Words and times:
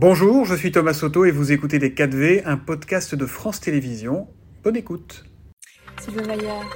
Bonjour, 0.00 0.44
je 0.44 0.54
suis 0.54 0.70
Thomas 0.70 0.94
Soto 0.94 1.24
et 1.24 1.32
vous 1.32 1.50
écoutez 1.50 1.80
Les 1.80 1.90
4V, 1.90 2.42
un 2.44 2.56
podcast 2.56 3.16
de 3.16 3.26
France 3.26 3.58
Télévisions. 3.58 4.28
Bonne 4.62 4.76
écoute. 4.76 5.24
Sylvain 6.00 6.24
Maillard. 6.24 6.70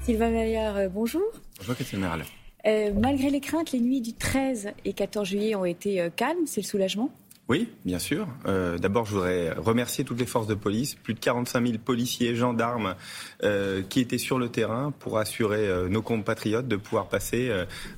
Sylvain 0.00 0.30
Maillard, 0.30 0.76
euh, 0.78 0.88
bonjour. 0.88 1.20
Bonjour 1.58 1.74
Christine 1.74 2.00
Merle. 2.00 2.22
Euh, 2.66 2.90
malgré 2.98 3.28
les 3.28 3.40
craintes, 3.40 3.72
les 3.72 3.80
nuits 3.80 4.00
du 4.00 4.14
13 4.14 4.70
et 4.86 4.94
14 4.94 5.28
juillet 5.28 5.54
ont 5.56 5.66
été 5.66 6.00
euh, 6.00 6.08
calmes, 6.08 6.46
c'est 6.46 6.62
le 6.62 6.66
soulagement 6.66 7.10
oui, 7.50 7.68
bien 7.84 7.98
sûr. 7.98 8.28
Euh, 8.46 8.78
D'abord, 8.78 9.06
je 9.06 9.14
voudrais 9.14 9.50
remercier 9.50 10.04
toutes 10.04 10.20
les 10.20 10.26
forces 10.26 10.46
de 10.46 10.54
police, 10.54 10.94
plus 10.94 11.14
de 11.14 11.18
45 11.18 11.66
000 11.66 11.78
policiers, 11.84 12.36
gendarmes 12.36 12.94
euh, 13.42 13.82
qui 13.82 13.98
étaient 13.98 14.18
sur 14.18 14.38
le 14.38 14.48
terrain 14.48 14.92
pour 15.00 15.18
assurer 15.18 15.66
euh, 15.66 15.88
nos 15.88 16.00
compatriotes 16.00 16.68
de 16.68 16.76
pouvoir 16.76 17.08
passer 17.08 17.50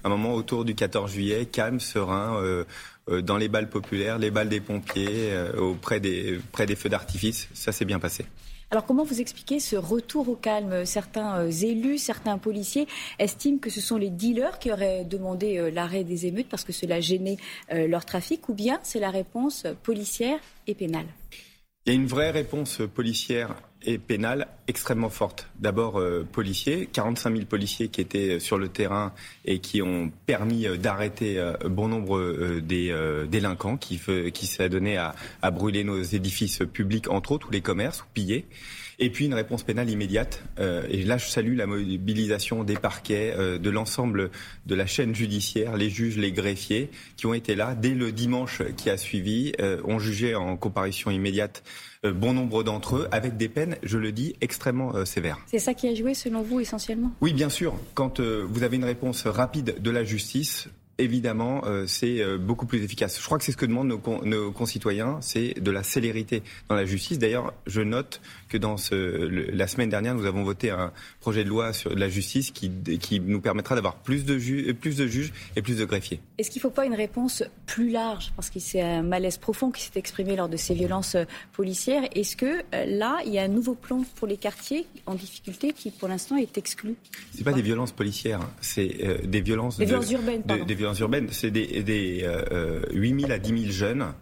un 0.04 0.08
moment 0.08 0.32
autour 0.32 0.64
du 0.64 0.74
14 0.74 1.12
juillet 1.12 1.44
calme, 1.44 1.80
serein, 1.80 2.64
dans 3.08 3.36
les 3.36 3.48
balles 3.48 3.68
populaires, 3.68 4.18
les 4.18 4.30
balles 4.30 4.48
des 4.48 4.60
pompiers, 4.60 5.36
auprès 5.58 6.00
des, 6.00 6.40
près 6.50 6.64
des 6.64 6.74
feux 6.74 6.88
d'artifice. 6.88 7.48
Ça 7.52 7.72
s'est 7.72 7.84
bien 7.84 7.98
passé. 7.98 8.24
Alors 8.72 8.86
comment 8.86 9.04
vous 9.04 9.20
expliquez 9.20 9.60
ce 9.60 9.76
retour 9.76 10.30
au 10.30 10.34
calme? 10.34 10.86
Certains 10.86 11.40
euh, 11.40 11.50
élus, 11.50 11.98
certains 11.98 12.38
policiers 12.38 12.88
estiment 13.18 13.58
que 13.58 13.68
ce 13.68 13.82
sont 13.82 13.98
les 13.98 14.08
dealers 14.08 14.58
qui 14.58 14.72
auraient 14.72 15.04
demandé 15.04 15.58
euh, 15.58 15.70
l'arrêt 15.70 16.04
des 16.04 16.24
émeutes 16.24 16.48
parce 16.48 16.64
que 16.64 16.72
cela 16.72 16.98
gênait 16.98 17.36
euh, 17.70 17.86
leur 17.86 18.06
trafic, 18.06 18.48
ou 18.48 18.54
bien 18.54 18.80
c'est 18.82 18.98
la 18.98 19.10
réponse 19.10 19.66
policière 19.82 20.38
et 20.66 20.74
pénale? 20.74 21.04
Il 21.84 21.92
y 21.92 21.96
a 21.96 22.00
une 22.00 22.06
vraie 22.06 22.30
réponse 22.30 22.80
policière 22.94 23.56
et 23.84 23.98
pénale 23.98 24.48
extrêmement 24.68 25.10
forte. 25.10 25.48
D'abord, 25.58 25.98
euh, 25.98 26.26
policiers, 26.30 26.88
45 26.92 27.34
000 27.34 27.46
policiers 27.46 27.88
qui 27.88 28.00
étaient 28.00 28.40
sur 28.40 28.58
le 28.58 28.68
terrain 28.68 29.12
et 29.44 29.58
qui 29.58 29.82
ont 29.82 30.10
permis 30.26 30.66
d'arrêter 30.78 31.38
euh, 31.38 31.54
bon 31.64 31.88
nombre 31.88 32.18
euh, 32.18 32.60
des 32.60 32.94
délinquants 33.28 33.76
qui, 33.76 34.00
qui 34.32 34.68
donné 34.68 34.96
à, 34.96 35.14
à, 35.42 35.50
brûler 35.50 35.84
nos 35.84 36.02
édifices 36.02 36.62
publics, 36.72 37.10
entre 37.10 37.32
autres, 37.32 37.48
ou 37.48 37.50
les 37.50 37.60
commerces, 37.60 38.02
ou 38.02 38.06
piller. 38.14 38.46
Et 38.98 39.10
puis 39.10 39.24
une 39.24 39.34
réponse 39.34 39.64
pénale 39.64 39.90
immédiate. 39.90 40.44
Euh, 40.60 40.86
et 40.88 41.02
là, 41.02 41.18
je 41.18 41.26
salue 41.26 41.56
la 41.56 41.66
mobilisation 41.66 42.62
des 42.62 42.76
parquets, 42.76 43.34
euh, 43.36 43.58
de 43.58 43.68
l'ensemble 43.68 44.30
de 44.66 44.74
la 44.76 44.86
chaîne 44.86 45.12
judiciaire, 45.12 45.76
les 45.76 45.90
juges, 45.90 46.18
les 46.18 46.30
greffiers, 46.30 46.88
qui 47.16 47.26
ont 47.26 47.34
été 47.34 47.56
là 47.56 47.74
dès 47.74 47.94
le 47.94 48.12
dimanche 48.12 48.62
qui 48.76 48.90
a 48.90 48.96
suivi, 48.96 49.54
euh, 49.60 49.80
ont 49.84 49.98
jugé 49.98 50.36
en 50.36 50.56
comparution 50.56 51.10
immédiate 51.10 51.64
bon 52.04 52.32
nombre 52.32 52.62
d'entre 52.62 52.96
eux, 52.96 53.08
avec 53.12 53.36
des 53.36 53.48
peines, 53.48 53.76
je 53.82 53.98
le 53.98 54.12
dis, 54.12 54.34
extrêmement 54.40 55.04
sévères. 55.04 55.38
C'est 55.46 55.58
ça 55.58 55.74
qui 55.74 55.88
a 55.88 55.94
joué, 55.94 56.14
selon 56.14 56.42
vous, 56.42 56.60
essentiellement? 56.60 57.12
Oui, 57.20 57.32
bien 57.32 57.48
sûr. 57.48 57.74
Quand 57.94 58.20
vous 58.20 58.62
avez 58.62 58.76
une 58.76 58.84
réponse 58.84 59.26
rapide 59.26 59.76
de 59.80 59.90
la 59.90 60.04
justice, 60.04 60.68
évidemment, 61.02 61.62
euh, 61.66 61.84
c'est 61.86 62.20
euh, 62.20 62.38
beaucoup 62.38 62.66
plus 62.66 62.82
efficace. 62.82 63.18
Je 63.18 63.24
crois 63.24 63.38
que 63.38 63.44
c'est 63.44 63.52
ce 63.52 63.56
que 63.56 63.66
demandent 63.66 63.88
nos, 63.88 64.52
concitoyens, 64.52 65.18
c'est 65.20 65.60
de 65.60 65.70
la 65.70 65.82
célérité 65.82 66.42
dans 66.68 66.74
la 66.74 66.84
justice. 66.84 67.18
D'ailleurs, 67.18 67.52
je 67.66 67.80
note 67.80 68.20
que 68.48 68.56
dans 68.56 68.76
ce, 68.76 68.94
la 68.94 69.66
semaine 69.66 69.90
dernière, 69.90 70.14
nous 70.14 70.26
avons 70.26 70.42
voté 70.42 70.70
un 70.70 70.92
projet 71.20 71.44
de 71.44 71.48
loi 71.48 71.72
sur 71.72 71.94
la 71.94 72.08
justice 72.08 72.50
qui, 72.50 72.70
qui 73.00 73.20
nous 73.20 73.40
permettra 73.40 73.74
d'avoir 73.74 73.96
plus 73.96 74.24
de, 74.24 74.72
plus 74.72 74.96
de 74.96 75.06
juges 75.06 75.32
et 75.56 75.62
plus 75.62 75.78
de 75.78 75.84
greffiers. 75.84 76.20
Est-ce 76.38 76.50
qu'il 76.50 76.60
ne 76.60 76.62
faut 76.62 76.70
pas 76.70 76.86
une 76.86 76.94
réponse 76.94 77.42
plus 77.66 77.90
large? 77.90 78.32
Parce 78.36 78.50
que 78.50 78.60
c'est 78.60 78.80
un 78.80 79.02
malaise 79.02 79.38
profond 79.38 79.70
qui 79.70 79.82
s'est 79.82 79.98
exprimé 79.98 80.36
lors 80.36 80.48
de 80.48 80.56
ces 80.56 80.74
violences 80.74 81.14
euh, 81.14 81.24
policières. 81.52 82.02
Est-ce 82.14 82.36
que 82.36 82.62
là, 82.86 83.18
il 83.26 83.32
y 83.32 83.38
a 83.38 83.42
un 83.42 83.48
nouveau 83.48 83.74
plan 83.74 84.04
pour 84.16 84.26
les 84.26 84.36
quartiers 84.36 84.86
en 85.06 85.14
difficulté 85.14 85.72
qui, 85.72 85.90
pour 85.90 86.08
l'instant, 86.08 86.36
est 86.36 86.58
exclu? 86.58 86.94
C'est 87.34 87.44
pas 87.44 87.52
des 87.52 87.62
violences 87.62 87.92
policières, 87.92 88.40
c'est 88.60 89.22
des 89.24 89.40
violences, 89.40 89.78
des 89.78 89.86
violences 89.86 90.10
urbaines. 90.10 90.42
des 90.42 90.74
violences 90.74 90.91
urbaines, 90.94 91.28
c'est 91.30 91.50
des, 91.50 91.82
des 91.82 92.26
8 92.92 93.20
000 93.20 93.32
à 93.32 93.38
10 93.38 93.62
000 93.62 93.72
jeunes 93.72 94.12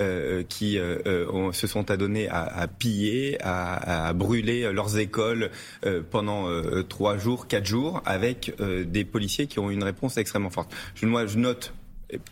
euh, 0.00 0.42
qui 0.48 0.76
euh, 0.78 0.98
euh 1.06 1.52
se 1.52 1.68
sont 1.68 1.90
adonnés 1.90 2.28
à, 2.28 2.66
piller, 2.66 3.38
à, 3.40 4.12
brûler 4.12 4.72
leurs 4.72 4.98
écoles 4.98 5.50
euh, 5.86 6.02
pendant 6.08 6.48
euh, 6.48 6.82
trois 6.82 7.16
jours, 7.16 7.46
quatre 7.46 7.66
jours, 7.66 8.02
avec 8.04 8.52
des 8.58 9.04
policiers 9.04 9.46
qui 9.46 9.58
ont 9.60 9.70
une 9.70 9.84
réponse 9.84 10.16
extrêmement 10.16 10.50
forte. 10.50 10.74
Moi, 11.02 11.26
je 11.26 11.38
note 11.38 11.72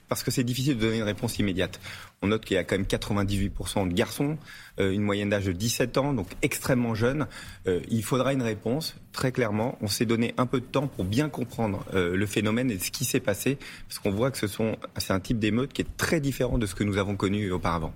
parce 0.08 0.22
que 0.22 0.30
c'est 0.30 0.44
difficile 0.44 0.76
de 0.76 0.80
donner 0.80 0.98
une 0.98 1.02
réponse 1.02 1.38
immédiate. 1.38 1.80
On 2.22 2.28
note 2.28 2.44
qu'il 2.44 2.54
y 2.54 2.58
a 2.58 2.64
quand 2.64 2.76
même 2.76 2.86
98% 2.86 3.88
de 3.88 3.94
garçons, 3.94 4.38
euh, 4.78 4.92
une 4.92 5.02
moyenne 5.02 5.30
d'âge 5.30 5.46
de 5.46 5.52
17 5.52 5.98
ans, 5.98 6.12
donc 6.12 6.28
extrêmement 6.42 6.94
jeunes. 6.94 7.26
Euh, 7.66 7.80
il 7.90 8.04
faudra 8.04 8.32
une 8.32 8.42
réponse, 8.42 8.94
très 9.12 9.32
clairement. 9.32 9.78
On 9.80 9.88
s'est 9.88 10.06
donné 10.06 10.34
un 10.38 10.46
peu 10.46 10.60
de 10.60 10.66
temps 10.66 10.86
pour 10.86 11.04
bien 11.04 11.28
comprendre 11.28 11.84
euh, 11.94 12.16
le 12.16 12.26
phénomène 12.26 12.70
et 12.70 12.78
ce 12.78 12.90
qui 12.90 13.04
s'est 13.04 13.20
passé, 13.20 13.58
parce 13.88 13.98
qu'on 13.98 14.12
voit 14.12 14.30
que 14.30 14.38
ce 14.38 14.46
sont, 14.46 14.76
c'est 14.98 15.12
un 15.12 15.20
type 15.20 15.38
d'émeute 15.38 15.72
qui 15.72 15.82
est 15.82 15.96
très 15.96 16.20
différent 16.20 16.58
de 16.58 16.66
ce 16.66 16.74
que 16.74 16.84
nous 16.84 16.98
avons 16.98 17.16
connu 17.16 17.50
auparavant. 17.50 17.92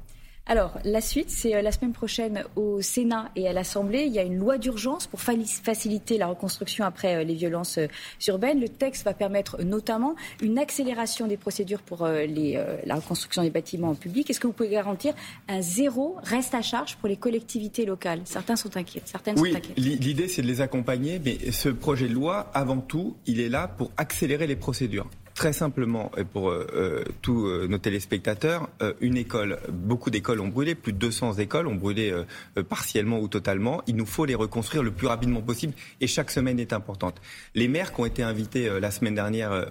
Alors, 0.48 0.78
la 0.84 1.00
suite, 1.00 1.28
c'est 1.28 1.56
euh, 1.56 1.62
la 1.62 1.72
semaine 1.72 1.92
prochaine 1.92 2.44
au 2.54 2.80
Sénat 2.80 3.30
et 3.34 3.48
à 3.48 3.52
l'Assemblée. 3.52 4.04
Il 4.06 4.12
y 4.12 4.20
a 4.20 4.22
une 4.22 4.36
loi 4.36 4.58
d'urgence 4.58 5.08
pour 5.08 5.20
faciliter 5.20 6.18
la 6.18 6.28
reconstruction 6.28 6.84
après 6.84 7.16
euh, 7.16 7.24
les 7.24 7.34
violences 7.34 7.78
euh, 7.78 7.88
urbaines. 8.28 8.60
Le 8.60 8.68
texte 8.68 9.04
va 9.04 9.12
permettre 9.12 9.60
notamment 9.64 10.14
une 10.40 10.60
accélération 10.60 11.26
des 11.26 11.36
procédures 11.36 11.82
pour 11.82 12.06
les, 12.06 12.62
la 12.84 12.94
reconstruction 12.94 13.42
des 13.42 13.50
bâtiments 13.50 13.94
publics. 13.94 14.30
Est-ce 14.30 14.38
que 14.38 14.46
vous 14.46 14.52
pouvez 14.52 14.68
garantir 14.68 15.14
un 15.48 15.60
zéro 15.60 16.16
reste 16.22 16.54
à 16.54 16.62
charge 16.62 16.96
pour 16.96 17.08
les 17.08 17.16
collectivités 17.16 17.84
locales? 17.84 18.20
Certains 18.24 18.56
sont 18.56 18.76
inquiets. 18.76 19.02
Certaines 19.04 19.38
oui, 19.38 19.50
sont 19.50 19.58
inquiètes. 19.58 19.78
L'idée, 19.78 20.28
c'est 20.28 20.42
de 20.42 20.46
les 20.46 20.60
accompagner, 20.60 21.20
mais 21.24 21.50
ce 21.50 21.68
projet 21.68 22.08
de 22.08 22.14
loi, 22.14 22.50
avant 22.54 22.78
tout, 22.78 23.16
il 23.26 23.40
est 23.40 23.48
là 23.48 23.68
pour 23.68 23.90
accélérer 23.96 24.46
les 24.46 24.56
procédures. 24.56 25.08
Très 25.36 25.52
simplement, 25.52 26.10
et 26.16 26.24
pour 26.24 26.48
euh, 26.48 26.66
euh, 26.74 27.04
tous 27.20 27.47
euh, 27.47 27.66
nos 27.69 27.76
téléspectateurs, 27.76 28.70
une 29.02 29.19
école, 29.19 29.58
beaucoup 29.70 30.08
d'écoles 30.08 30.41
ont 30.41 30.48
brûlé, 30.48 30.74
plus 30.74 30.94
de 30.94 30.98
200 30.98 31.34
écoles 31.34 31.66
ont 31.66 31.74
brûlé 31.74 32.14
partiellement 32.69 33.19
ou 33.19 33.28
totalement. 33.28 33.82
Il 33.86 33.96
nous 33.96 34.06
faut 34.06 34.25
les 34.25 34.34
reconstruire 34.34 34.82
le 34.82 34.92
plus 34.92 35.06
rapidement 35.06 35.42
possible 35.42 35.75
et 36.00 36.06
chaque 36.06 36.30
semaine 36.30 36.58
est 36.58 36.72
importante. 36.72 37.20
Les 37.54 37.69
maires 37.69 37.92
qui 37.92 38.00
ont 38.00 38.06
été 38.06 38.22
invités 38.22 38.70
la 38.80 38.91
semaine 38.91 39.14
dernière, 39.14 39.66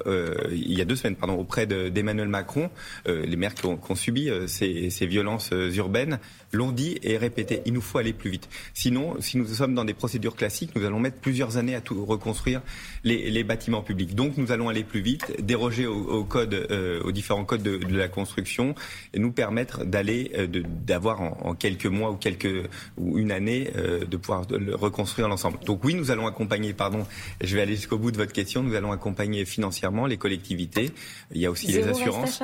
il 0.51 0.73
y 0.73 0.81
a 0.81 0.85
deux 0.85 0.95
semaines, 0.95 1.15
pardon, 1.15 1.35
auprès 1.35 1.65
d'Emmanuel 1.65 2.27
Macron, 2.27 2.69
les 3.05 3.35
maires 3.35 3.55
qui 3.55 3.65
ont, 3.65 3.79
subi 3.95 4.29
ces, 4.47 4.89
ces, 4.89 5.05
violences 5.07 5.51
urbaines, 5.51 6.19
l'ont 6.51 6.71
dit 6.71 6.99
et 7.01 7.17
répété. 7.17 7.61
Il 7.65 7.73
nous 7.73 7.81
faut 7.81 7.97
aller 7.97 8.13
plus 8.13 8.29
vite. 8.29 8.49
Sinon, 8.73 9.15
si 9.19 9.37
nous 9.37 9.47
sommes 9.47 9.73
dans 9.73 9.85
des 9.85 9.93
procédures 9.93 10.35
classiques, 10.35 10.75
nous 10.75 10.85
allons 10.85 10.99
mettre 10.99 11.17
plusieurs 11.17 11.57
années 11.57 11.75
à 11.75 11.81
tout 11.81 12.05
reconstruire 12.05 12.61
les 13.03 13.43
bâtiments 13.43 13.81
publics. 13.81 14.15
Donc, 14.15 14.37
nous 14.37 14.51
allons 14.51 14.69
aller 14.69 14.83
plus 14.83 15.01
vite 15.01 15.45
déroger 15.55 15.87
au, 15.87 16.25
code, 16.25 16.53
euh, 16.53 17.01
aux 17.03 17.13
différents 17.13 17.45
codes 17.45 17.63
de, 17.63 17.77
de, 17.77 17.97
la 17.97 18.09
construction 18.09 18.75
et 19.13 19.19
nous 19.19 19.31
permettre 19.31 19.85
d'aller, 19.85 20.31
euh, 20.37 20.47
d'avoir 20.47 21.21
en, 21.21 21.37
en, 21.43 21.55
quelques 21.55 21.85
mois 21.85 22.11
ou 22.11 22.17
quelques 22.17 22.69
ou 22.97 23.17
une 23.17 23.31
année, 23.31 23.71
euh, 23.77 24.03
de 24.03 24.17
pouvoir 24.17 24.45
de 24.45 24.73
reconstruire 24.73 25.29
l'ensemble. 25.29 25.59
Donc 25.65 25.85
oui, 25.85 25.93
nous 25.93 26.11
allons 26.11 26.27
accompagner, 26.27 26.73
pardon, 26.73 27.07
je 27.41 27.55
vais 27.55 27.61
aller 27.61 27.75
jusqu'au 27.75 27.97
bout 27.97 28.11
de 28.11 28.17
votre 28.17 28.33
question, 28.33 28.63
nous 28.63 28.75
allons 28.75 28.91
accompagner 28.91 29.45
financièrement 29.45 30.07
les 30.07 30.17
collectivités. 30.17 30.91
Il 31.31 31.39
y 31.39 31.45
a 31.45 31.51
aussi 31.51 31.71
Zéro 31.71 31.85
les 31.85 31.91
assurances. 31.91 32.43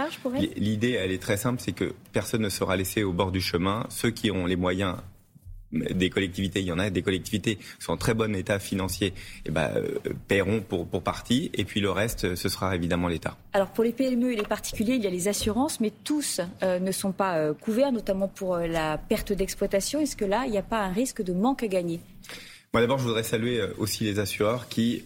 L'idée, 0.55 0.91
elle 0.91 1.11
est 1.11 1.21
très 1.21 1.37
simple, 1.37 1.61
c'est 1.61 1.73
que 1.73 1.93
personne 2.13 2.41
ne 2.41 2.49
sera 2.49 2.77
laissé 2.77 3.03
au 3.03 3.11
bord 3.11 3.31
du 3.31 3.41
chemin. 3.41 3.85
Ceux 3.89 4.11
qui 4.11 4.31
ont 4.31 4.45
les 4.45 4.55
moyens 4.55 4.95
des 5.73 6.09
collectivités, 6.09 6.61
il 6.61 6.65
y 6.67 6.71
en 6.71 6.79
a 6.79 6.89
des 6.89 7.01
collectivités 7.01 7.55
qui 7.55 7.65
sont 7.79 7.93
en 7.93 7.97
très 7.97 8.13
bon 8.13 8.35
état 8.35 8.59
financier, 8.59 9.07
et 9.07 9.13
eh 9.47 9.51
ben, 9.51 9.71
euh, 9.75 9.97
paieront 10.27 10.61
pour, 10.61 10.87
pour 10.87 11.01
partie, 11.01 11.51
et 11.53 11.65
puis 11.65 11.79
le 11.79 11.91
reste, 11.91 12.35
ce 12.35 12.49
sera 12.49 12.75
évidemment 12.75 13.07
l'État. 13.07 13.37
Alors 13.53 13.69
pour 13.69 13.83
les 13.83 13.91
PME 13.91 14.33
et 14.33 14.35
les 14.35 14.43
particuliers, 14.43 14.95
il 14.95 15.03
y 15.03 15.07
a 15.07 15.09
les 15.09 15.27
assurances, 15.27 15.79
mais 15.79 15.91
tous 16.03 16.41
euh, 16.63 16.79
ne 16.79 16.91
sont 16.91 17.11
pas 17.11 17.37
euh, 17.37 17.53
couverts, 17.53 17.91
notamment 17.91 18.27
pour 18.27 18.57
la 18.57 18.97
perte 18.97 19.33
d'exploitation. 19.33 19.99
Est-ce 19.99 20.15
que 20.15 20.25
là, 20.25 20.43
il 20.45 20.51
n'y 20.51 20.57
a 20.57 20.63
pas 20.63 20.79
un 20.79 20.91
risque 20.91 21.21
de 21.21 21.33
manque 21.33 21.63
à 21.63 21.67
gagner? 21.67 21.99
Moi 22.73 22.81
d'abord, 22.81 22.99
je 22.99 23.03
voudrais 23.03 23.23
saluer 23.23 23.61
aussi 23.77 24.05
les 24.05 24.19
assureurs 24.19 24.69
qui 24.69 25.03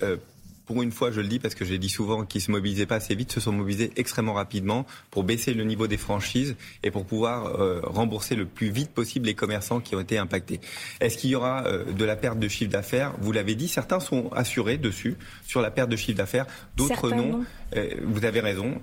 pour 0.65 0.81
une 0.81 0.91
fois, 0.91 1.11
je 1.11 1.21
le 1.21 1.27
dis 1.27 1.39
parce 1.39 1.55
que 1.55 1.63
j'ai 1.63 1.77
dit 1.77 1.89
souvent 1.89 2.25
qu'ils 2.25 2.41
se 2.41 2.51
mobilisaient 2.51 2.85
pas 2.85 2.95
assez 2.95 3.15
vite, 3.15 3.31
se 3.31 3.39
sont 3.39 3.51
mobilisés 3.51 3.91
extrêmement 3.95 4.34
rapidement 4.34 4.85
pour 5.11 5.23
baisser 5.23 5.53
le 5.53 5.63
niveau 5.63 5.87
des 5.87 5.97
franchises 5.97 6.55
et 6.84 6.91
pour 6.91 7.05
pouvoir 7.05 7.59
euh, 7.59 7.81
rembourser 7.84 8.35
le 8.35 8.45
plus 8.45 8.69
vite 8.69 8.91
possible 8.91 9.28
les 9.28 9.35
commerçants 9.35 9.79
qui 9.79 9.95
ont 9.95 9.99
été 9.99 10.17
impactés. 10.17 10.59
Est-ce 10.99 11.17
qu'il 11.17 11.29
y 11.29 11.35
aura 11.35 11.66
euh, 11.66 11.91
de 11.91 12.05
la 12.05 12.16
perte 12.16 12.40
de 12.40 12.47
chiffre 12.47 12.72
d'affaires? 12.72 13.13
Vous 13.19 13.31
l'avez 13.31 13.55
dit, 13.55 13.67
certains 13.67 13.99
sont 13.99 14.31
assurés 14.34 14.78
dessus 14.78 15.16
sur 15.45 15.61
la 15.61 15.72
perte 15.72 15.90
de 15.90 15.95
chiffre 15.95 16.17
d'affaires, 16.17 16.47
d'autres 16.75 17.11
non. 17.11 17.45
Euh, 17.75 17.90
vous 18.03 18.25
avez 18.25 18.40
raison, 18.40 18.79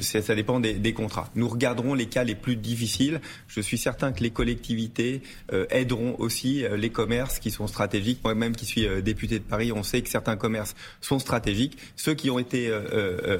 ça 0.00 0.34
dépend 0.34 0.58
des, 0.58 0.74
des, 0.74 0.92
contrats. 0.94 1.30
Nous 1.34 1.48
regarderons 1.48 1.94
les 1.94 2.06
cas 2.06 2.24
les 2.24 2.34
plus 2.34 2.56
difficiles. 2.56 3.20
Je 3.46 3.60
suis 3.60 3.78
certain 3.78 4.12
que 4.12 4.22
les 4.22 4.30
collectivités 4.30 5.22
aideront 5.70 6.16
aussi 6.18 6.64
les 6.74 6.90
commerces 6.90 7.38
qui 7.38 7.50
sont 7.50 7.66
stratégiques. 7.66 8.20
Moi-même 8.24 8.56
qui 8.56 8.64
suis 8.64 8.86
député 9.02 9.38
de 9.38 9.44
Paris, 9.44 9.70
on 9.72 9.82
sait 9.82 10.02
que 10.02 10.08
certains 10.08 10.36
commerces 10.36 10.74
sont 11.00 11.18
stratégiques. 11.22 11.78
Ceux 11.96 12.14
qui 12.14 12.30
ont 12.30 12.38
été 12.38 12.72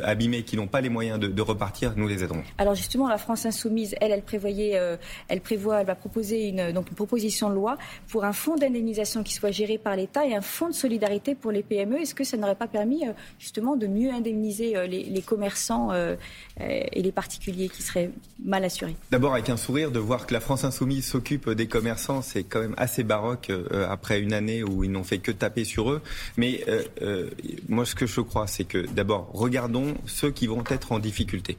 abîmés, 0.02 0.42
qui 0.42 0.56
n'ont 0.56 0.66
pas 0.66 0.80
les 0.80 0.88
moyens 0.88 1.18
de, 1.18 1.28
de, 1.28 1.42
repartir, 1.42 1.92
nous 1.96 2.08
les 2.08 2.24
aiderons. 2.24 2.42
Alors 2.58 2.74
justement, 2.74 3.08
la 3.08 3.18
France 3.18 3.44
insoumise, 3.46 3.94
elle, 4.00 4.12
elle 4.12 4.22
prévoyait, 4.22 4.78
elle 5.28 5.40
prévoit, 5.40 5.80
elle 5.80 5.86
va 5.86 5.94
proposer 5.94 6.48
une, 6.48 6.72
donc 6.72 6.88
une 6.88 6.94
proposition 6.94 7.50
de 7.50 7.54
loi 7.54 7.76
pour 8.08 8.24
un 8.24 8.32
fonds 8.32 8.56
d'indemnisation 8.56 9.22
qui 9.22 9.34
soit 9.34 9.50
géré 9.50 9.78
par 9.78 9.96
l'État 9.96 10.26
et 10.26 10.34
un 10.34 10.40
fonds 10.40 10.68
de 10.68 10.74
solidarité 10.74 11.34
pour 11.34 11.52
les 11.52 11.62
PME. 11.62 12.00
Est-ce 12.00 12.14
que 12.14 12.24
ça 12.24 12.36
n'aurait 12.36 12.54
pas 12.54 12.68
permis 12.68 13.02
justement 13.38 13.76
de 13.76 13.86
mieux 13.86 14.10
indemniser 14.10 14.74
les, 14.88 15.04
les 15.04 15.22
commerçants 15.22 15.90
et 16.60 17.02
les 17.02 17.12
particuliers 17.12 17.68
qui 17.68 17.82
seraient 17.82 18.10
mal 18.44 18.64
assurés? 18.64 18.96
D'abord 19.10 19.34
avec 19.34 19.48
un 19.48 19.56
sourire 19.56 19.90
de 19.90 19.98
voir 19.98 20.26
que 20.26 20.32
la 20.32 20.40
France 20.40 20.64
insoumise 20.64 21.06
s'occupe 21.06 21.50
des 21.50 21.66
commerçants, 21.66 22.22
c'est 22.22 22.44
quand 22.44 22.60
même 22.60 22.74
assez 22.76 23.02
baroque 23.02 23.50
euh, 23.50 23.86
après 23.88 24.20
une 24.20 24.32
année 24.32 24.62
où 24.62 24.84
ils 24.84 24.90
n'ont 24.90 25.04
fait 25.04 25.18
que 25.18 25.32
taper 25.32 25.64
sur 25.64 25.90
eux. 25.90 26.02
Mais 26.36 26.64
euh, 26.68 26.82
euh, 27.02 27.30
moi, 27.72 27.84
ce 27.86 27.94
que 27.94 28.06
je 28.06 28.20
crois, 28.20 28.46
c'est 28.46 28.64
que 28.64 28.86
d'abord, 28.86 29.30
regardons 29.32 29.94
ceux 30.06 30.30
qui 30.30 30.46
vont 30.46 30.64
être 30.68 30.92
en 30.92 30.98
difficulté 30.98 31.56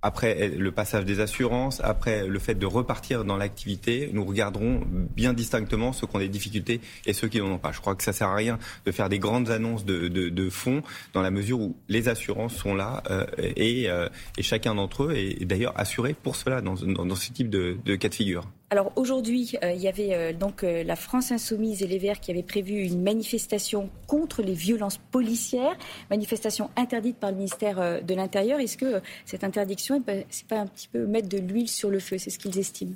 après 0.00 0.48
le 0.48 0.70
passage 0.70 1.04
des 1.04 1.20
assurances, 1.20 1.80
après 1.82 2.26
le 2.26 2.38
fait 2.38 2.54
de 2.54 2.66
repartir 2.66 3.24
dans 3.24 3.36
l'activité, 3.36 4.10
nous 4.12 4.24
regarderons 4.24 4.82
bien 4.86 5.32
distinctement 5.32 5.92
ceux 5.92 6.06
qui 6.06 6.16
ont 6.16 6.20
des 6.20 6.28
difficultés 6.28 6.80
et 7.06 7.12
ceux 7.12 7.28
qui 7.28 7.40
n'en 7.40 7.50
ont 7.50 7.58
pas. 7.58 7.72
Je 7.72 7.80
crois 7.80 7.96
que 7.96 8.04
ça 8.04 8.12
sert 8.12 8.28
à 8.28 8.34
rien 8.34 8.58
de 8.86 8.92
faire 8.92 9.08
des 9.08 9.18
grandes 9.18 9.50
annonces 9.50 9.84
de, 9.84 10.48
fonds 10.50 10.82
dans 11.12 11.20
la 11.20 11.30
mesure 11.30 11.60
où 11.60 11.76
les 11.88 12.08
assurances 12.08 12.54
sont 12.54 12.74
là 12.74 13.02
euh, 13.10 13.26
et, 13.38 13.90
euh, 13.90 14.08
et, 14.38 14.42
chacun 14.42 14.74
d'entre 14.74 15.04
eux 15.04 15.14
est 15.14 15.44
d'ailleurs 15.44 15.78
assuré 15.78 16.14
pour 16.14 16.36
cela 16.36 16.62
dans, 16.62 16.76
ce 16.76 17.32
type 17.32 17.50
de 17.50 17.96
cas 17.96 18.08
de 18.08 18.14
figure. 18.14 18.44
Alors 18.70 18.92
aujourd'hui, 18.96 19.56
euh, 19.64 19.72
il 19.72 19.80
y 19.80 19.88
avait 19.88 20.14
euh, 20.14 20.32
donc 20.34 20.62
euh, 20.62 20.84
la 20.84 20.96
France 20.96 21.32
insoumise 21.32 21.82
et 21.82 21.86
les 21.86 21.98
Verts 21.98 22.20
qui 22.20 22.30
avaient 22.30 22.42
prévu 22.42 22.74
une 22.74 23.02
manifestation 23.02 23.88
contre 24.06 24.42
les 24.42 24.52
violences 24.52 24.98
policières, 25.10 25.74
manifestation 26.10 26.68
interdite 26.76 27.16
par 27.16 27.30
le 27.30 27.36
ministère 27.36 28.02
de 28.02 28.14
l'Intérieur. 28.14 28.60
Est-ce 28.60 28.76
que 28.76 29.00
cette 29.24 29.42
interdiction, 29.42 30.02
c'est 30.28 30.46
pas 30.46 30.58
un 30.58 30.66
petit 30.66 30.88
peu 30.88 31.06
mettre 31.06 31.28
de 31.28 31.38
l'huile 31.38 31.68
sur 31.68 31.88
le 31.88 31.98
feu? 31.98 32.18
C'est 32.18 32.30
ce 32.30 32.38
qu'ils 32.38 32.58
estiment. 32.58 32.94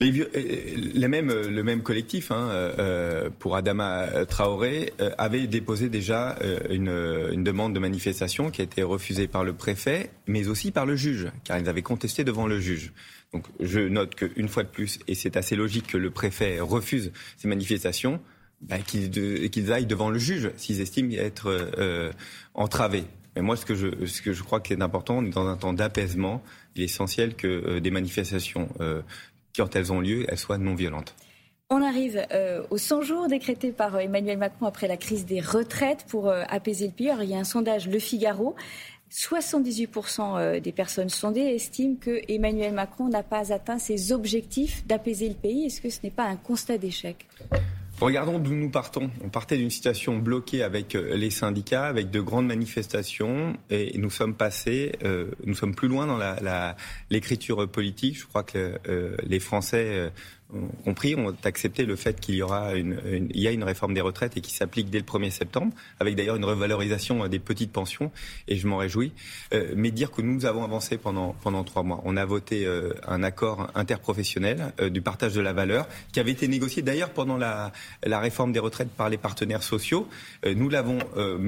Le 0.00 1.62
même 1.62 1.82
collectif, 1.82 2.30
hein, 2.30 2.50
pour 3.38 3.56
Adama 3.56 4.26
Traoré, 4.28 4.92
avait 5.16 5.46
déposé 5.46 5.88
déjà 5.88 6.36
une, 6.68 7.42
demande 7.42 7.74
de 7.74 7.78
manifestation 7.78 8.50
qui 8.50 8.60
a 8.60 8.64
été 8.64 8.82
refusée 8.82 9.28
par 9.28 9.44
le 9.44 9.54
préfet, 9.54 10.10
mais 10.26 10.48
aussi 10.48 10.72
par 10.72 10.84
le 10.84 10.96
juge, 10.96 11.28
car 11.44 11.58
ils 11.58 11.68
avaient 11.68 11.82
contesté 11.82 12.24
devant 12.24 12.46
le 12.46 12.60
juge. 12.60 12.92
Donc 13.34 13.46
je 13.58 13.80
note 13.80 14.14
qu'une 14.14 14.48
fois 14.48 14.62
de 14.62 14.68
plus, 14.68 15.00
et 15.08 15.16
c'est 15.16 15.36
assez 15.36 15.56
logique 15.56 15.88
que 15.88 15.98
le 15.98 16.10
préfet 16.10 16.60
refuse 16.60 17.10
ces 17.36 17.48
manifestations, 17.48 18.20
bah, 18.60 18.78
qu'ils 18.78 19.72
aillent 19.72 19.86
devant 19.86 20.08
le 20.08 20.18
juge 20.18 20.52
s'ils 20.56 20.80
estiment 20.80 21.12
être 21.12 21.48
euh, 21.48 22.12
entravés. 22.54 23.04
Mais 23.34 23.42
moi, 23.42 23.56
ce 23.56 23.66
que 23.66 23.74
je, 23.74 24.06
ce 24.06 24.22
que 24.22 24.32
je 24.32 24.44
crois 24.44 24.60
qu'il 24.60 24.78
est 24.78 24.82
important, 24.82 25.20
dans 25.20 25.48
un 25.48 25.56
temps 25.56 25.72
d'apaisement, 25.72 26.42
il 26.76 26.82
est 26.82 26.84
essentiel 26.84 27.34
que 27.34 27.48
euh, 27.48 27.80
des 27.80 27.90
manifestations, 27.90 28.68
euh, 28.80 29.02
quand 29.56 29.74
elles 29.74 29.92
ont 29.92 30.00
lieu, 30.00 30.24
elles 30.28 30.38
soient 30.38 30.56
non 30.56 30.76
violentes. 30.76 31.16
On 31.70 31.82
arrive 31.82 32.24
aux 32.70 32.78
100 32.78 33.02
jours 33.02 33.26
décrétés 33.26 33.72
par 33.72 33.98
Emmanuel 33.98 34.36
Macron 34.36 34.66
après 34.66 34.86
la 34.86 34.98
crise 34.98 35.24
des 35.24 35.40
retraites 35.40 36.04
pour 36.08 36.30
apaiser 36.30 36.86
le 36.86 36.92
pire. 36.92 37.22
Il 37.22 37.30
y 37.30 37.34
a 37.34 37.38
un 37.38 37.44
sondage 37.44 37.88
Le 37.88 37.98
Figaro 37.98 38.54
78% 39.14 40.38
euh, 40.38 40.60
des 40.60 40.72
personnes 40.72 41.08
sondées 41.08 41.54
estiment 41.54 41.94
que 41.94 42.20
Emmanuel 42.28 42.72
Macron 42.72 43.08
n'a 43.08 43.22
pas 43.22 43.52
atteint 43.52 43.78
ses 43.78 44.10
objectifs 44.10 44.84
d'apaiser 44.86 45.28
le 45.28 45.36
pays. 45.36 45.66
Est-ce 45.66 45.80
que 45.80 45.88
ce 45.88 46.00
n'est 46.02 46.10
pas 46.10 46.24
un 46.24 46.36
constat 46.36 46.78
d'échec? 46.78 47.24
Regardons 48.04 48.38
d'où 48.38 48.52
nous 48.52 48.68
partons. 48.68 49.10
On 49.22 49.30
partait 49.30 49.56
d'une 49.56 49.70
situation 49.70 50.18
bloquée 50.18 50.62
avec 50.62 50.94
euh, 50.94 51.16
les 51.16 51.30
syndicats, 51.30 51.86
avec 51.86 52.10
de 52.10 52.20
grandes 52.20 52.46
manifestations, 52.46 53.56
et 53.70 53.96
nous 53.96 54.10
sommes 54.10 54.34
passés, 54.34 54.92
euh, 55.04 55.30
nous 55.46 55.54
sommes 55.54 55.74
plus 55.74 55.88
loin 55.88 56.06
dans 56.06 56.18
l'écriture 57.08 57.66
politique. 57.66 58.18
Je 58.18 58.26
crois 58.26 58.42
que 58.42 58.78
les 59.26 59.40
Français 59.40 60.10
compris, 60.84 61.14
ont 61.14 61.34
accepté 61.44 61.84
le 61.84 61.96
fait 61.96 62.20
qu'il 62.20 62.34
y 62.36 62.42
aura 62.42 62.74
une, 62.74 62.98
il 63.30 63.40
y 63.40 63.48
a 63.48 63.50
une 63.50 63.64
réforme 63.64 63.94
des 63.94 64.00
retraites 64.00 64.36
et 64.36 64.40
qui 64.40 64.54
s'applique 64.54 64.90
dès 64.90 64.98
le 64.98 65.04
1er 65.04 65.30
septembre, 65.30 65.72
avec 66.00 66.14
d'ailleurs 66.16 66.36
une 66.36 66.44
revalorisation 66.44 67.26
des 67.28 67.38
petites 67.38 67.72
pensions, 67.72 68.10
et 68.48 68.56
je 68.56 68.66
m'en 68.66 68.76
réjouis. 68.76 69.12
Euh, 69.52 69.72
mais 69.76 69.90
dire 69.90 70.10
que 70.10 70.22
nous 70.22 70.46
avons 70.46 70.64
avancé 70.64 70.98
pendant 70.98 71.34
pendant 71.42 71.64
trois 71.64 71.82
mois, 71.82 72.00
on 72.04 72.16
a 72.16 72.24
voté 72.24 72.66
euh, 72.66 72.92
un 73.06 73.22
accord 73.22 73.70
interprofessionnel 73.74 74.72
euh, 74.80 74.90
du 74.90 75.00
partage 75.02 75.34
de 75.34 75.40
la 75.40 75.52
valeur 75.52 75.88
qui 76.12 76.20
avait 76.20 76.30
été 76.30 76.48
négocié 76.48 76.82
d'ailleurs 76.82 77.10
pendant 77.10 77.36
la 77.36 77.72
la 78.02 78.18
réforme 78.18 78.52
des 78.52 78.58
retraites 78.58 78.90
par 78.90 79.08
les 79.08 79.18
partenaires 79.18 79.62
sociaux. 79.62 80.08
nous 80.44 80.68
l'avons 80.68 80.98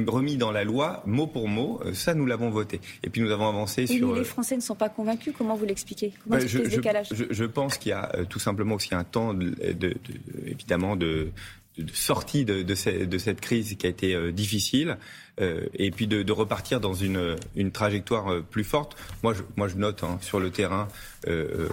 remis 0.07 0.37
dans 0.37 0.53
la 0.53 0.65
loi 0.65 1.03
mot 1.07 1.27
pour 1.27 1.49
mot. 1.49 1.81
ça, 1.93 2.15
nous 2.15 2.27
l'avons 2.27 2.51
voté. 2.51 2.81
Et 3.03 3.11
puis 3.11 3.21
nous 3.21 3.31
avons 3.31 3.49
avancé 3.49 3.87
sur. 3.87 4.15
les 4.15 4.25
Français 4.25 4.57
ne 4.57 4.61
sont 4.61 4.75
pas 4.75 4.89
convaincus. 4.89 5.35
Comment 5.37 5.55
vous 5.55 5.65
l'expliquez? 5.65 6.13
Comment 6.25 6.41
je, 6.41 6.47
je, 6.69 7.25
je, 7.31 7.45
pense 7.45 7.79
qu'il 7.79 7.91
y 7.91 7.93
a 7.93 8.11
tout 8.29 8.39
simplement 8.39 8.75
aussi 8.75 8.95
un 8.95 9.05
temps, 9.05 9.35
de, 9.35 9.55
évidemment, 10.47 10.97
de, 10.97 11.31
sortie 11.93 12.45
de, 12.45 12.75
cette 12.75 13.41
crise 13.41 13.77
qui 13.77 13.87
a 13.87 13.91
été 13.91 14.15
euh, 14.15 14.33
difficile, 14.33 14.99
euh, 15.41 15.67
et 15.75 15.91
puis 15.91 16.07
de, 16.07 16.33
repartir 16.33 16.81
dans 16.81 16.95
une, 16.95 17.37
trajectoire 17.73 18.33
euh, 18.33 18.41
plus 18.43 18.65
forte. 18.65 18.97
Moi, 19.23 19.35
je, 19.35 19.43
moi, 19.57 19.69
je 19.69 19.77
note 19.77 20.03
hein, 20.03 20.19
sur 20.23 20.41
le 20.41 20.51
terrain, 20.51 20.89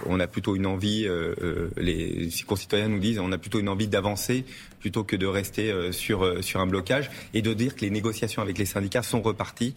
on 0.07 0.19
a 0.19 0.25
plutôt 0.25 0.55
une 0.55 0.65
envie, 0.65 1.07
les 1.77 2.29
concitoyens 2.47 2.87
nous 2.87 2.97
disent, 2.97 3.19
on 3.19 3.31
a 3.31 3.37
plutôt 3.37 3.59
une 3.59 3.69
envie 3.69 3.87
d'avancer 3.87 4.45
plutôt 4.79 5.03
que 5.03 5.15
de 5.15 5.27
rester 5.27 5.91
sur, 5.91 6.43
sur 6.43 6.59
un 6.59 6.65
blocage, 6.65 7.11
et 7.35 7.43
de 7.43 7.53
dire 7.53 7.75
que 7.75 7.81
les 7.81 7.91
négociations 7.91 8.41
avec 8.41 8.57
les 8.57 8.65
syndicats 8.65 9.03
sont 9.03 9.21
reparties. 9.21 9.75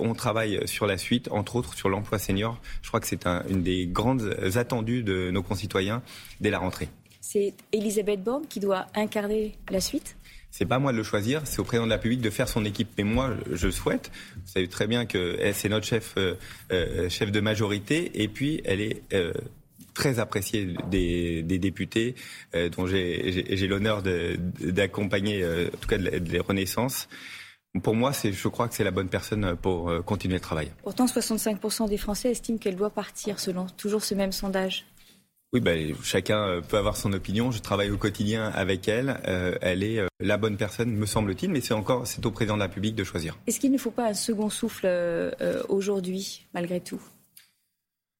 on 0.00 0.14
travaille 0.14 0.66
sur 0.66 0.88
la 0.88 0.98
suite, 0.98 1.28
entre 1.30 1.54
autres 1.54 1.74
sur 1.74 1.88
l'emploi 1.88 2.18
senior. 2.18 2.60
Je 2.82 2.88
crois 2.88 2.98
que 2.98 3.06
c'est 3.06 3.26
une 3.48 3.62
des 3.62 3.86
grandes 3.86 4.36
attendues 4.56 5.04
de 5.04 5.30
nos 5.30 5.44
concitoyens 5.44 6.02
dès 6.40 6.50
la 6.50 6.58
rentrée. 6.58 6.88
C'est 7.22 7.54
Elisabeth 7.70 8.22
Borne 8.22 8.46
qui 8.48 8.60
doit 8.60 8.88
incarner 8.94 9.56
la 9.70 9.80
suite 9.80 10.16
c'est 10.52 10.66
pas 10.66 10.78
moi 10.78 10.92
de 10.92 10.98
le 10.98 11.02
choisir, 11.02 11.40
c'est 11.46 11.60
au 11.60 11.64
président 11.64 11.86
de 11.86 11.88
la 11.88 11.96
République 11.96 12.20
de 12.20 12.28
faire 12.28 12.46
son 12.46 12.66
équipe. 12.66 12.90
Mais 12.98 13.04
moi, 13.04 13.30
je 13.50 13.70
souhaite. 13.70 14.12
Vous 14.36 14.52
savez 14.52 14.68
très 14.68 14.86
bien 14.86 15.06
que 15.06 15.38
c'est 15.54 15.70
notre 15.70 15.86
chef, 15.86 16.12
euh, 16.18 16.34
euh, 16.72 17.08
chef 17.08 17.32
de 17.32 17.40
majorité, 17.40 18.22
et 18.22 18.28
puis 18.28 18.60
elle 18.66 18.82
est 18.82 19.02
euh, 19.14 19.32
très 19.94 20.18
appréciée 20.18 20.76
des, 20.90 21.42
députés, 21.42 22.14
dont 22.76 22.86
j'ai 22.86 23.66
l'honneur 23.66 24.02
d'accompagner, 24.02 25.42
en 25.44 25.76
tout 25.78 25.88
cas, 25.88 25.96
les 25.96 26.40
renaissances. 26.40 27.08
Pour 27.82 27.94
moi, 27.94 28.12
je 28.12 28.48
crois 28.48 28.68
que 28.68 28.74
c'est 28.74 28.84
la 28.84 28.90
bonne 28.90 29.08
personne 29.08 29.56
pour 29.56 29.90
continuer 30.04 30.34
le 30.34 30.40
travail. 30.40 30.70
Pourtant, 30.82 31.06
65% 31.06 31.88
des 31.88 31.96
Français 31.96 32.30
estiment 32.30 32.58
qu'elle 32.58 32.76
doit 32.76 32.90
partir, 32.90 33.40
selon 33.40 33.66
toujours 33.76 34.04
ce 34.04 34.14
même 34.14 34.32
sondage. 34.32 34.84
Oui, 35.54 35.60
ben, 35.60 35.94
chacun 36.02 36.48
euh, 36.48 36.60
peut 36.62 36.78
avoir 36.78 36.96
son 36.96 37.12
opinion. 37.12 37.50
Je 37.50 37.60
travaille 37.60 37.90
au 37.90 37.98
quotidien 37.98 38.50
avec 38.54 38.88
elle. 38.88 39.20
Euh, 39.28 39.54
elle 39.60 39.82
est 39.82 39.98
euh, 39.98 40.06
la 40.18 40.38
bonne 40.38 40.56
personne, 40.56 40.90
me 40.92 41.04
semble-t-il, 41.04 41.52
mais 41.52 41.60
c'est 41.60 41.74
encore 41.74 42.06
c'est 42.06 42.24
au 42.24 42.30
président 42.30 42.54
de 42.54 42.60
la 42.60 42.68
République 42.68 42.94
de 42.94 43.04
choisir. 43.04 43.36
Est-ce 43.46 43.60
qu'il 43.60 43.70
ne 43.70 43.76
faut 43.76 43.90
pas 43.90 44.08
un 44.08 44.14
second 44.14 44.48
souffle 44.48 44.88
aujourd'hui, 45.68 46.46
malgré 46.54 46.80
tout? 46.80 47.02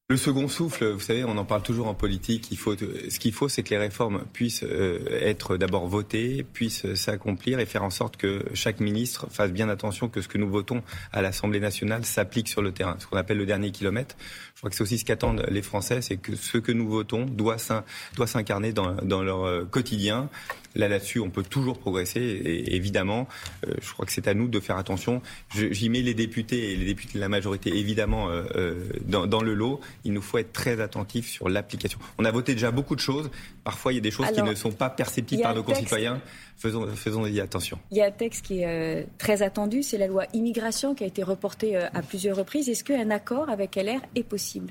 Le 0.09 0.19
second 0.19 0.47
souffle, 0.47 0.91
vous 0.91 1.01
savez, 1.01 1.25
on 1.25 1.39
en 1.39 1.47
parle 1.47 1.63
toujours 1.63 1.89
en 1.89 1.95
politique. 1.95 2.49
Il 2.51 2.59
faut, 2.59 2.77
ce 2.77 3.19
qu'il 3.19 3.33
faut, 3.33 3.49
c'est 3.49 3.63
que 3.63 3.71
les 3.71 3.79
réformes 3.79 4.25
puissent 4.35 4.63
être 5.09 5.57
d'abord 5.57 5.87
votées, 5.87 6.45
puissent 6.53 6.93
s'accomplir 6.95 7.61
et 7.61 7.67
faire 7.67 7.83
en 7.83 7.89
sorte 7.89 8.19
que 8.19 8.45
chaque 8.53 8.81
ministre 8.81 9.27
fasse 9.31 9.53
bien 9.53 9.71
attention 9.71 10.11
que 10.11 10.21
ce 10.21 10.29
que 10.29 10.37
nous 10.37 10.51
votons 10.51 10.83
à 11.13 11.23
l'Assemblée 11.23 11.61
nationale 11.61 12.05
s'applique 12.05 12.49
sur 12.49 12.61
le 12.61 12.73
terrain, 12.73 12.97
ce 12.99 13.07
qu'on 13.07 13.17
appelle 13.17 13.39
le 13.39 13.47
dernier 13.47 13.71
kilomètre. 13.71 14.17
Je 14.55 14.61
crois 14.61 14.69
que 14.69 14.77
c'est 14.77 14.83
aussi 14.83 14.99
ce 14.99 15.07
qu'attendent 15.07 15.47
les 15.49 15.63
Français, 15.63 16.03
c'est 16.03 16.19
que 16.19 16.37
ce 16.37 16.59
que 16.59 16.73
nous 16.73 16.89
votons 16.89 17.25
doit 17.25 17.57
s'incarner 17.59 18.75
dans, 18.75 18.93
dans, 18.97 19.23
leur 19.23 19.45
euh, 19.45 19.65
quotidien. 19.65 20.29
Là, 20.75 20.89
là-dessus, 20.89 21.21
on 21.21 21.31
peut 21.31 21.43
toujours 21.43 21.79
progresser. 21.79 22.21
Et 22.21 22.77
évidemment, 22.77 23.29
euh, 23.67 23.75
je 23.81 23.93
crois 23.93 24.07
que 24.07 24.13
c'est 24.13 24.29
à 24.29 24.35
nous 24.35 24.49
de 24.49 24.61
faire 24.61 24.77
attention. 24.77 25.23
J'y 25.55 25.89
mets 25.89 26.03
les 26.03 26.15
députés 26.15 26.73
et 26.73 26.77
les 26.77 26.87
députés 26.87 27.15
de 27.15 27.21
la 27.21 27.29
majorité, 27.29 27.77
évidemment, 27.77 28.29
euh, 28.31 28.75
dans, 29.05 29.27
dans, 29.27 29.43
le 29.43 29.55
lot. 29.55 29.81
Il 30.05 30.13
nous 30.13 30.23
faut 30.23 30.39
être 30.39 30.53
très 30.53 30.81
attentifs 30.81 31.29
sur 31.29 31.49
l'application. 31.49 31.99
On 32.19 32.25
a 32.25 32.31
voté 32.31 32.55
déjà 32.55 32.71
beaucoup 32.71 32.95
de 32.95 33.01
choses. 33.01 33.31
Parfois, 33.65 33.93
il 33.93 33.97
y 33.97 33.99
a 33.99 34.03
des 34.03 34.11
choses 34.11 34.31
qui 34.33 34.43
ne 34.43 34.55
sont 34.55 34.73
pas 34.73 34.91
perceptibles 34.91 35.43
par 35.43 35.55
nos 35.55 35.63
concitoyens. 35.63 36.21
Faisons, 36.57 36.87
faisons 36.95 37.27
y 37.27 37.41
attention. 37.41 37.79
Il 37.91 37.97
y 37.97 38.03
a 38.03 38.07
un 38.07 38.11
texte 38.13 38.47
qui 38.47 38.63
est 38.63 39.07
très 39.19 39.43
attendu, 39.43 39.83
c'est 39.83 39.99
la 39.99 40.07
loi 40.07 40.27
immigration 40.33 40.95
qui 40.95 41.03
a 41.03 41.07
été 41.07 41.23
reportée 41.23 41.77
à 41.77 42.03
plusieurs 42.03 42.37
reprises. 42.37 42.69
Est-ce 42.69 42.85
qu'un 42.85 43.11
accord 43.11 43.51
avec 43.51 43.77
LR 43.77 44.01
est 44.15 44.23
possible? 44.23 44.69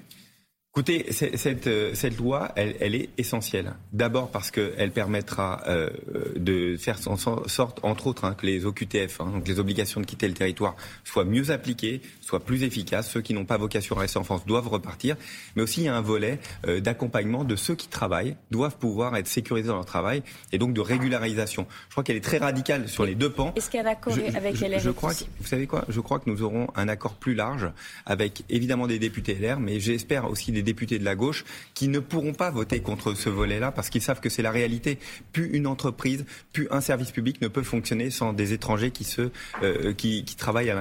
Écoutez, 0.73 1.11
cette, 1.11 1.67
euh, 1.67 1.93
cette 1.93 2.17
loi, 2.17 2.53
elle, 2.55 2.77
elle 2.79 2.95
est 2.95 3.09
essentielle. 3.17 3.73
D'abord 3.91 4.31
parce 4.31 4.51
qu'elle 4.51 4.91
permettra 4.91 5.61
euh, 5.67 5.89
de 6.37 6.77
faire 6.77 6.97
en 7.07 7.17
sorte, 7.17 7.81
entre 7.83 8.07
autres, 8.07 8.23
hein, 8.23 8.35
que 8.35 8.45
les 8.45 8.65
OQTF, 8.65 9.19
hein, 9.19 9.31
donc 9.33 9.45
les 9.49 9.59
obligations 9.59 9.99
de 9.99 10.05
quitter 10.05 10.29
le 10.29 10.33
territoire, 10.33 10.77
soient 11.03 11.25
mieux 11.25 11.51
appliquées, 11.51 12.01
soient 12.21 12.39
plus 12.39 12.63
efficaces. 12.63 13.11
Ceux 13.11 13.19
qui 13.19 13.33
n'ont 13.33 13.43
pas 13.43 13.57
vocation 13.57 13.97
à 13.97 13.99
rester 13.99 14.17
en 14.17 14.23
France 14.23 14.45
doivent 14.45 14.69
repartir. 14.69 15.17
Mais 15.57 15.61
aussi, 15.61 15.81
il 15.81 15.83
y 15.83 15.87
a 15.89 15.95
un 15.97 15.99
volet 16.01 16.39
euh, 16.65 16.79
d'accompagnement 16.79 17.43
de 17.43 17.57
ceux 17.57 17.75
qui 17.75 17.89
travaillent, 17.89 18.37
doivent 18.49 18.77
pouvoir 18.77 19.17
être 19.17 19.27
sécurisés 19.27 19.67
dans 19.67 19.75
leur 19.75 19.85
travail, 19.85 20.23
et 20.53 20.57
donc 20.57 20.71
de 20.71 20.79
régularisation. 20.79 21.67
Je 21.89 21.95
crois 21.95 22.05
qu'elle 22.05 22.15
est 22.15 22.21
très 22.21 22.37
radicale 22.37 22.87
sur 22.87 23.03
les 23.03 23.15
deux 23.15 23.29
pans. 23.29 23.51
Est-ce 23.57 23.69
qu'il 23.69 23.81
y 23.81 23.83
a 23.83 23.87
un 23.87 23.91
accord 23.91 24.13
avec 24.13 24.55
je, 24.55 24.65
LR 24.67 24.79
je 24.79 24.91
crois 24.91 25.13
que, 25.13 25.25
Vous 25.41 25.47
savez 25.47 25.67
quoi? 25.67 25.83
Je 25.89 25.99
crois 25.99 26.19
que 26.19 26.29
nous 26.29 26.43
aurons 26.43 26.69
un 26.77 26.87
accord 26.87 27.15
plus 27.15 27.33
large, 27.35 27.69
avec 28.05 28.45
évidemment 28.47 28.87
des 28.87 28.99
députés 28.99 29.33
LR, 29.35 29.59
mais 29.59 29.81
j'espère 29.81 30.29
aussi 30.31 30.53
des 30.53 30.60
députés 30.63 30.99
de 30.99 31.05
la 31.05 31.15
gauche 31.15 31.43
qui 31.73 31.87
ne 31.87 31.99
pourront 31.99 32.33
pas 32.33 32.51
voter 32.51 32.81
contre 32.81 33.13
ce 33.13 33.29
volet-là 33.29 33.71
parce 33.71 33.89
qu'ils 33.89 34.01
savent 34.01 34.19
que 34.19 34.29
c'est 34.29 34.41
la 34.41 34.51
réalité. 34.51 34.99
Plus 35.31 35.49
une 35.53 35.67
entreprise, 35.67 36.25
plus 36.53 36.67
un 36.71 36.81
service 36.81 37.11
public 37.11 37.41
ne 37.41 37.47
peut 37.47 37.63
fonctionner 37.63 38.09
sans 38.09 38.33
des 38.33 38.53
étrangers 38.53 38.91
qui, 38.91 39.03
se, 39.03 39.29
euh, 39.63 39.93
qui, 39.93 40.23
qui 40.25 40.35
travaillent 40.35 40.73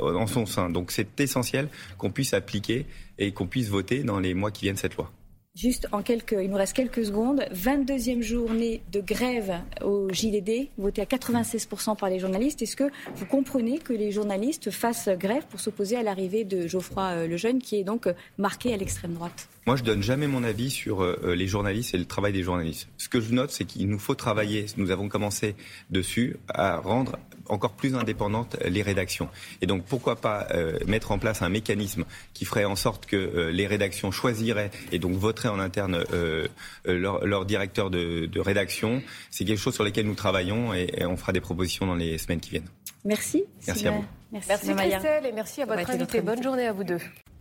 en 0.00 0.26
son 0.26 0.46
sein. 0.46 0.70
Donc 0.70 0.90
c'est 0.90 1.20
essentiel 1.20 1.68
qu'on 1.96 2.10
puisse 2.10 2.34
appliquer 2.34 2.86
et 3.18 3.32
qu'on 3.32 3.46
puisse 3.46 3.68
voter 3.68 4.02
dans 4.02 4.20
les 4.20 4.34
mois 4.34 4.50
qui 4.50 4.66
viennent 4.66 4.76
cette 4.76 4.96
loi. 4.96 5.10
Juste 5.58 5.88
en 5.90 6.02
quelques, 6.02 6.36
il 6.40 6.50
nous 6.50 6.56
reste 6.56 6.72
quelques 6.72 7.04
secondes. 7.04 7.40
22e 7.52 8.22
journée 8.22 8.80
de 8.92 9.00
grève 9.00 9.60
au 9.84 10.08
JDD, 10.08 10.68
votée 10.78 11.02
à 11.02 11.04
96% 11.04 11.96
par 11.96 12.08
les 12.08 12.20
journalistes. 12.20 12.62
Est-ce 12.62 12.76
que 12.76 12.88
vous 13.16 13.26
comprenez 13.26 13.80
que 13.80 13.92
les 13.92 14.12
journalistes 14.12 14.70
fassent 14.70 15.08
grève 15.08 15.42
pour 15.50 15.58
s'opposer 15.58 15.96
à 15.96 16.04
l'arrivée 16.04 16.44
de 16.44 16.68
Geoffroy 16.68 17.02
euh, 17.06 17.26
Lejeune, 17.26 17.58
qui 17.58 17.74
est 17.74 17.82
donc 17.82 18.06
euh, 18.06 18.12
marqué 18.38 18.72
à 18.72 18.76
l'extrême 18.76 19.14
droite? 19.14 19.48
Moi, 19.66 19.74
je 19.74 19.82
donne 19.82 20.00
jamais 20.00 20.28
mon 20.28 20.44
avis 20.44 20.70
sur 20.70 21.02
euh, 21.02 21.34
les 21.34 21.48
journalistes 21.48 21.92
et 21.92 21.98
le 21.98 22.04
travail 22.04 22.32
des 22.32 22.44
journalistes. 22.44 22.86
Ce 22.96 23.08
que 23.08 23.20
je 23.20 23.32
note, 23.32 23.50
c'est 23.50 23.64
qu'il 23.64 23.88
nous 23.88 23.98
faut 23.98 24.14
travailler, 24.14 24.66
nous 24.76 24.92
avons 24.92 25.08
commencé 25.08 25.56
dessus, 25.90 26.36
à 26.48 26.76
rendre 26.76 27.18
encore 27.48 27.72
plus 27.72 27.94
indépendantes 27.94 28.56
les 28.64 28.82
rédactions. 28.82 29.28
Et 29.62 29.66
donc, 29.66 29.84
pourquoi 29.84 30.16
pas 30.16 30.48
mettre 30.86 31.12
en 31.12 31.18
place 31.18 31.42
un 31.42 31.48
mécanisme 31.48 32.04
qui 32.34 32.44
ferait 32.44 32.64
en 32.64 32.76
sorte 32.76 33.06
que 33.06 33.50
les 33.50 33.66
rédactions 33.66 34.10
choisiraient 34.10 34.70
et 34.92 34.98
donc 34.98 35.16
voteraient 35.16 35.48
en 35.48 35.58
interne 35.58 36.04
euh, 36.12 36.46
euh, 36.86 37.18
leur, 37.24 37.44
directeur 37.44 37.90
de, 37.90 38.40
rédaction. 38.40 39.02
C'est 39.30 39.44
quelque 39.44 39.58
chose 39.58 39.74
sur 39.74 39.84
lequel 39.84 40.06
nous 40.06 40.14
travaillons 40.14 40.72
et, 40.74 41.04
on 41.04 41.16
fera 41.16 41.32
des 41.32 41.40
propositions 41.40 41.86
dans 41.86 41.94
les 41.94 42.18
semaines 42.18 42.40
qui 42.40 42.50
viennent. 42.50 42.68
Merci. 43.04 43.44
Merci 43.66 43.88
à 43.88 43.90
vous. 43.92 44.04
Merci, 44.32 44.74
Christelle 44.74 45.26
et 45.26 45.32
merci 45.32 45.62
à 45.62 45.66
votre 45.66 45.90
invité. 45.90 46.20
Bonne 46.20 46.42
journée 46.42 46.66
à 46.66 46.72
vous 46.72 46.84
deux. 46.84 46.98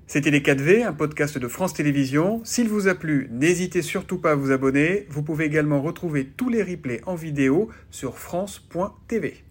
C'était 0.08 0.32
Les 0.32 0.40
4V, 0.40 0.86
un 0.86 0.94
podcast 0.94 1.38
de 1.38 1.48
France 1.50 1.74
Télévisions. 1.74 2.40
S'il 2.46 2.70
vous 2.70 2.88
a 2.88 2.96
plu, 2.96 3.28
n'hésitez 3.32 3.82
surtout 3.82 4.20
pas 4.20 4.32
à 4.32 4.36
vous 4.36 4.52
abonner. 4.52 5.06
Vous 5.10 5.22
pouvez 5.22 5.46
également 5.46 5.82
retrouver 5.82 6.26
tous 6.26 6.50
les 6.50 6.64
replays 6.64 7.02
en 7.06 7.16
vidéo 7.16 7.70
sur 7.92 8.18
France.tv. 8.18 9.47